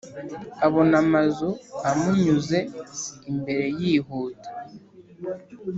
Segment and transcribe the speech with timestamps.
[0.65, 1.49] abona amazu
[1.89, 2.59] amunyuze
[3.31, 4.49] imbere yihuta;